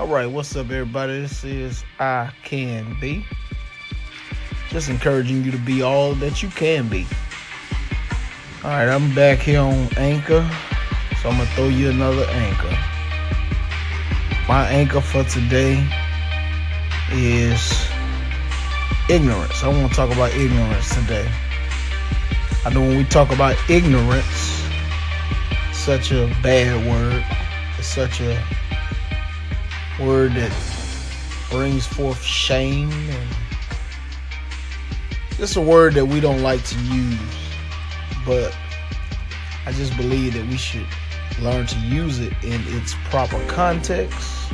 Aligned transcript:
All 0.00 0.06
right, 0.06 0.24
what's 0.24 0.56
up, 0.56 0.70
everybody? 0.70 1.20
This 1.20 1.44
is 1.44 1.84
I 1.98 2.30
Can 2.42 2.98
Be. 3.02 3.22
Just 4.70 4.88
encouraging 4.88 5.44
you 5.44 5.50
to 5.50 5.58
be 5.58 5.82
all 5.82 6.14
that 6.14 6.42
you 6.42 6.48
can 6.48 6.88
be. 6.88 7.06
All 8.64 8.70
right, 8.70 8.88
I'm 8.88 9.14
back 9.14 9.40
here 9.40 9.60
on 9.60 9.90
Anchor, 9.98 10.40
so 11.20 11.28
I'm 11.28 11.36
gonna 11.36 11.50
throw 11.50 11.68
you 11.68 11.90
another 11.90 12.24
anchor. 12.30 12.78
My 14.48 14.66
anchor 14.68 15.02
for 15.02 15.22
today 15.24 15.86
is 17.12 17.86
ignorance. 19.10 19.62
I 19.62 19.68
want 19.68 19.90
to 19.90 19.94
talk 19.94 20.10
about 20.10 20.32
ignorance 20.32 20.94
today. 20.94 21.30
I 22.64 22.72
know 22.72 22.80
when 22.80 22.96
we 22.96 23.04
talk 23.04 23.30
about 23.34 23.54
ignorance, 23.68 24.64
such 25.74 26.10
a 26.10 26.34
bad 26.42 26.88
word. 26.88 27.22
It's 27.78 27.86
such 27.86 28.22
a 28.22 28.42
word 30.00 30.32
that 30.32 30.52
brings 31.50 31.86
forth 31.86 32.22
shame 32.22 32.90
and 32.90 33.28
it's 35.38 35.56
a 35.56 35.60
word 35.60 35.94
that 35.94 36.06
we 36.06 36.20
don't 36.20 36.42
like 36.42 36.62
to 36.64 36.78
use 36.84 37.18
but 38.24 38.56
i 39.66 39.72
just 39.72 39.96
believe 39.96 40.34
that 40.34 40.46
we 40.46 40.56
should 40.56 40.86
learn 41.40 41.66
to 41.66 41.78
use 41.78 42.18
it 42.18 42.32
in 42.42 42.60
its 42.68 42.94
proper 43.04 43.42
context. 43.46 44.52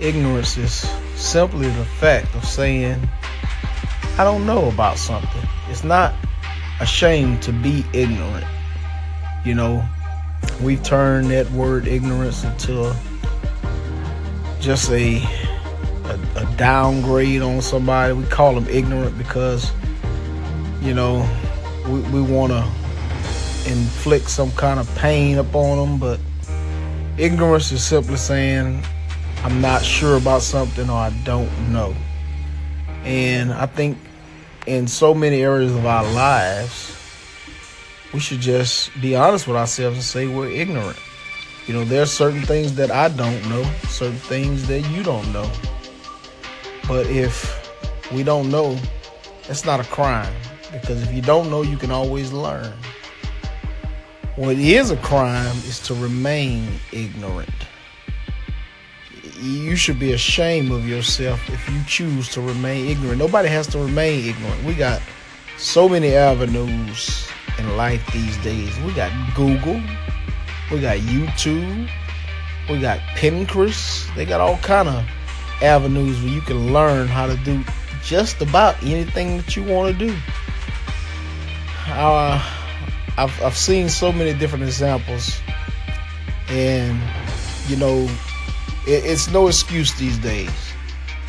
Ignorance 0.00 0.56
is 0.56 0.72
simply 1.14 1.68
the 1.68 1.84
fact 1.84 2.34
of 2.34 2.44
saying 2.44 3.08
i 4.18 4.24
don't 4.24 4.44
know 4.46 4.68
about 4.68 4.98
something. 4.98 5.42
It's 5.68 5.84
not 5.84 6.14
a 6.80 6.86
shame 6.86 7.38
to 7.40 7.52
be 7.52 7.84
ignorant. 7.92 8.46
You 9.44 9.54
know 9.54 9.84
we've 10.60 10.82
turned 10.82 11.30
that 11.30 11.50
word 11.52 11.86
ignorance 11.86 12.44
into 12.44 12.84
a 12.84 12.96
just 14.62 14.90
a, 14.90 15.16
a, 16.04 16.20
a 16.36 16.56
downgrade 16.56 17.42
on 17.42 17.60
somebody. 17.60 18.14
We 18.14 18.24
call 18.26 18.54
them 18.54 18.68
ignorant 18.68 19.18
because, 19.18 19.72
you 20.80 20.94
know, 20.94 21.28
we, 21.88 22.00
we 22.10 22.22
want 22.22 22.52
to 22.52 22.64
inflict 23.70 24.30
some 24.30 24.52
kind 24.52 24.78
of 24.78 24.92
pain 24.96 25.38
upon 25.38 25.78
them. 25.78 25.98
But 25.98 26.20
ignorance 27.18 27.72
is 27.72 27.84
simply 27.84 28.16
saying, 28.16 28.82
I'm 29.42 29.60
not 29.60 29.82
sure 29.84 30.16
about 30.16 30.42
something 30.42 30.88
or 30.88 30.96
I 30.96 31.10
don't 31.24 31.50
know. 31.72 31.94
And 33.04 33.52
I 33.52 33.66
think 33.66 33.98
in 34.68 34.86
so 34.86 35.12
many 35.12 35.42
areas 35.42 35.74
of 35.74 35.84
our 35.84 36.04
lives, 36.12 36.96
we 38.14 38.20
should 38.20 38.40
just 38.40 38.90
be 39.00 39.16
honest 39.16 39.48
with 39.48 39.56
ourselves 39.56 39.96
and 39.96 40.04
say 40.04 40.28
we're 40.28 40.50
ignorant. 40.50 40.98
You 41.66 41.74
know, 41.74 41.84
there 41.84 42.02
are 42.02 42.06
certain 42.06 42.42
things 42.42 42.74
that 42.74 42.90
I 42.90 43.08
don't 43.08 43.48
know, 43.48 43.62
certain 43.88 44.16
things 44.16 44.66
that 44.66 44.80
you 44.90 45.02
don't 45.02 45.32
know. 45.32 45.50
But 46.88 47.06
if 47.06 47.70
we 48.12 48.24
don't 48.24 48.50
know, 48.50 48.76
it's 49.48 49.64
not 49.64 49.78
a 49.78 49.84
crime. 49.84 50.34
Because 50.72 51.02
if 51.02 51.12
you 51.12 51.22
don't 51.22 51.50
know, 51.50 51.62
you 51.62 51.76
can 51.76 51.90
always 51.90 52.32
learn. 52.32 52.72
What 54.36 54.56
is 54.56 54.90
a 54.90 54.96
crime 54.96 55.56
is 55.68 55.78
to 55.80 55.94
remain 55.94 56.66
ignorant. 56.90 57.50
You 59.40 59.76
should 59.76 59.98
be 59.98 60.12
ashamed 60.12 60.72
of 60.72 60.88
yourself 60.88 61.40
if 61.50 61.68
you 61.68 61.80
choose 61.86 62.28
to 62.30 62.40
remain 62.40 62.88
ignorant. 62.88 63.18
Nobody 63.18 63.48
has 63.48 63.66
to 63.68 63.78
remain 63.78 64.26
ignorant. 64.26 64.64
We 64.64 64.74
got 64.74 65.02
so 65.58 65.88
many 65.88 66.14
avenues 66.14 67.28
in 67.58 67.76
life 67.76 68.04
these 68.12 68.36
days. 68.38 68.76
We 68.80 68.92
got 68.94 69.12
Google, 69.34 69.82
we 70.72 70.80
got 70.80 70.96
YouTube. 70.98 71.88
We 72.70 72.80
got 72.80 72.98
Pinterest. 73.16 74.12
They 74.14 74.24
got 74.24 74.40
all 74.40 74.56
kind 74.58 74.88
of 74.88 75.04
avenues 75.60 76.20
where 76.22 76.32
you 76.32 76.40
can 76.40 76.72
learn 76.72 77.06
how 77.06 77.26
to 77.26 77.36
do 77.36 77.62
just 78.02 78.40
about 78.40 78.82
anything 78.82 79.36
that 79.36 79.54
you 79.54 79.62
want 79.62 79.96
to 79.96 80.06
do. 80.06 80.16
Uh, 81.88 82.42
I've, 83.18 83.42
I've 83.42 83.56
seen 83.56 83.88
so 83.88 84.10
many 84.10 84.32
different 84.32 84.64
examples, 84.64 85.38
and 86.48 86.98
you 87.68 87.76
know, 87.76 88.08
it, 88.86 89.04
it's 89.04 89.28
no 89.30 89.48
excuse 89.48 89.92
these 89.94 90.16
days. 90.18 90.50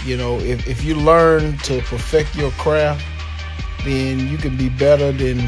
You 0.05 0.17
know, 0.17 0.39
if, 0.39 0.67
if 0.67 0.83
you 0.83 0.95
learn 0.95 1.57
to 1.59 1.81
perfect 1.81 2.35
your 2.35 2.51
craft, 2.51 3.05
then 3.83 4.29
you 4.29 4.37
can 4.37 4.55
be 4.55 4.69
better 4.69 5.11
than 5.11 5.39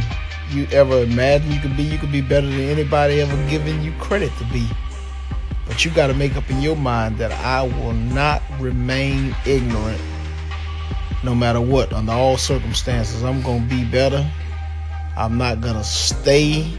you 0.51 0.67
ever 0.71 1.03
imagined 1.03 1.53
you 1.53 1.59
could 1.59 1.75
be. 1.75 1.83
You 1.83 1.97
could 1.97 2.11
be 2.11 2.21
better 2.21 2.47
than 2.47 2.59
anybody 2.59 3.21
ever 3.21 3.49
given 3.49 3.81
you 3.83 3.91
credit 3.99 4.31
to 4.37 4.45
be. 4.45 4.67
But 5.67 5.83
you 5.83 5.91
got 5.91 6.07
to 6.07 6.13
make 6.13 6.35
up 6.35 6.49
in 6.49 6.61
your 6.61 6.75
mind 6.75 7.17
that 7.17 7.31
I 7.31 7.63
will 7.63 7.93
not 7.93 8.43
remain 8.59 9.35
ignorant 9.45 10.01
no 11.23 11.33
matter 11.33 11.59
what, 11.59 11.91
under 11.91 12.11
all 12.11 12.37
circumstances. 12.37 13.23
I'm 13.23 13.41
going 13.41 13.67
to 13.67 13.75
be 13.75 13.83
better. 13.83 14.29
I'm 15.17 15.37
not 15.37 15.61
going 15.61 15.75
to 15.75 15.83
stay 15.83 16.71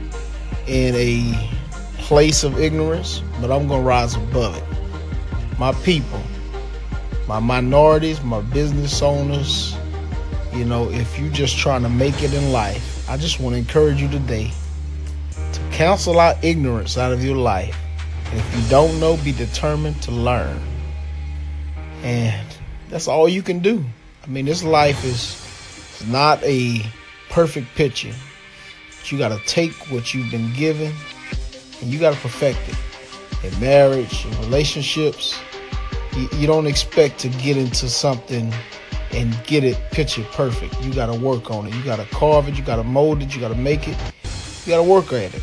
in 0.67 0.95
a 0.95 1.51
place 1.99 2.45
of 2.45 2.59
ignorance, 2.61 3.23
but 3.41 3.51
I'm 3.51 3.67
going 3.67 3.83
to 3.83 3.87
rise 3.87 4.15
above 4.15 4.57
it. 4.57 4.65
My 5.59 5.73
people, 5.73 6.23
my 7.27 7.41
minorities, 7.41 8.23
my 8.23 8.41
business 8.41 9.03
owners, 9.03 9.77
you 10.57 10.65
know, 10.65 10.91
if 10.91 11.19
you're 11.19 11.33
just 11.33 11.59
trying 11.59 11.83
to 11.83 11.89
make 11.89 12.23
it 12.23 12.33
in 12.33 12.51
life, 12.51 13.09
I 13.09 13.17
just 13.17 13.41
want 13.41 13.55
to 13.55 13.59
encourage 13.59 14.01
you 14.01 14.09
today 14.09 14.51
to 15.53 15.61
cancel 15.71 16.19
out 16.19 16.43
ignorance 16.43 16.97
out 16.97 17.13
of 17.13 17.23
your 17.23 17.37
life. 17.37 17.77
If 18.33 18.57
you 18.57 18.69
don't 18.71 18.99
know, 18.99 19.17
be 19.19 19.33
determined 19.33 20.03
to 20.03 20.11
learn. 20.11 20.61
And 22.03 22.47
that's 22.89 23.07
all 23.07 23.29
you 23.29 23.43
can 23.43 23.61
do. 23.61 23.85
I 24.25 24.27
mean, 24.29 24.47
this 24.47 24.65
life 24.65 25.05
is 25.05 26.07
not 26.09 26.43
a 26.43 26.81
perfect 27.31 27.75
picture. 27.75 28.15
But 28.99 29.13
you 29.13 29.19
got 29.19 29.29
to 29.29 29.45
take 29.47 29.73
what 29.91 30.15
you've 30.15 30.31
been 30.31 30.53
given 30.55 30.93
and 31.81 31.91
you 31.91 31.99
got 31.99 32.15
to 32.15 32.21
perfect 32.21 32.61
it. 32.69 32.77
In 33.45 33.61
marriage, 33.61 34.25
in 34.25 34.31
relationships, 34.41 35.39
you, 36.17 36.29
you 36.33 36.47
don't 36.47 36.67
expect 36.67 37.19
to 37.21 37.29
get 37.29 37.57
into 37.57 37.89
something 37.89 38.53
and 39.13 39.37
get 39.47 39.65
it 39.65 39.79
picture 39.91 40.25
perfect. 40.33 40.81
You 40.83 40.93
got 40.93 41.07
to 41.07 41.19
work 41.19 41.51
on 41.51 41.67
it. 41.67 41.75
You 41.75 41.83
got 41.85 41.97
to 41.97 42.07
carve 42.07 42.49
it. 42.49 42.57
You 42.57 42.65
got 42.65 42.77
to 42.77 42.85
mold 42.85 43.23
it. 43.23 43.35
You 43.35 43.41
got 43.41 43.49
to 43.49 43.55
make 43.55 43.89
it. 43.89 43.97
You 44.65 44.73
got 44.73 44.85
to 44.85 44.91
work 44.91 45.13
at 45.13 45.35
it. 45.35 45.43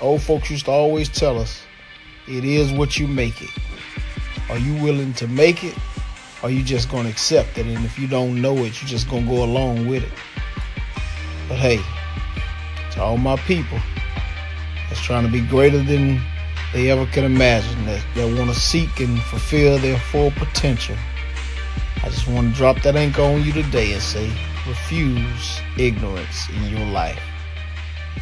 Old 0.00 0.22
folks 0.22 0.50
used 0.50 0.66
to 0.66 0.70
always 0.70 1.08
tell 1.08 1.38
us, 1.38 1.62
it 2.28 2.44
is 2.44 2.72
what 2.72 2.98
you 2.98 3.06
make 3.06 3.40
it. 3.42 3.50
Are 4.50 4.58
you 4.58 4.74
willing 4.82 5.12
to 5.14 5.28
make 5.28 5.64
it? 5.64 5.76
Or 6.42 6.48
are 6.48 6.50
you 6.50 6.62
just 6.62 6.90
going 6.90 7.04
to 7.04 7.10
accept 7.10 7.58
it? 7.58 7.66
And 7.66 7.84
if 7.84 7.98
you 7.98 8.06
don't 8.06 8.40
know 8.40 8.56
it, 8.58 8.80
you're 8.80 8.88
just 8.88 9.08
going 9.08 9.24
to 9.24 9.30
go 9.30 9.44
along 9.44 9.86
with 9.86 10.02
it. 10.02 10.12
But 11.48 11.58
hey, 11.58 11.80
to 12.92 13.02
all 13.02 13.16
my 13.16 13.36
people 13.36 13.78
that's 14.88 15.00
trying 15.00 15.24
to 15.24 15.32
be 15.32 15.40
greater 15.40 15.82
than 15.82 16.20
they 16.72 16.90
ever 16.90 17.06
can 17.06 17.24
imagine, 17.24 17.86
that, 17.86 18.04
that 18.14 18.36
want 18.36 18.50
to 18.50 18.58
seek 18.58 19.00
and 19.00 19.18
fulfill 19.22 19.78
their 19.78 19.98
full 19.98 20.30
potential. 20.32 20.96
I 22.02 22.08
just 22.08 22.28
want 22.28 22.50
to 22.50 22.54
drop 22.56 22.80
that 22.82 22.96
anchor 22.96 23.22
on 23.22 23.42
you 23.42 23.52
today 23.52 23.92
and 23.92 24.02
say, 24.02 24.30
refuse 24.66 25.60
ignorance 25.76 26.48
in 26.50 26.64
your 26.76 26.86
life. 26.86 27.20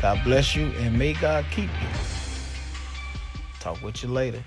God 0.01 0.23
bless 0.25 0.55
you 0.55 0.67
and 0.79 0.99
may 0.99 1.13
God 1.13 1.45
keep 1.51 1.71
you. 1.81 1.89
Talk 3.61 3.83
with 3.83 4.03
you 4.03 4.09
later. 4.09 4.43